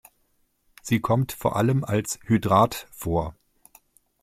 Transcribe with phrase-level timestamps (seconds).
[0.81, 3.35] Sie kommt vor allem als Hydrat vor.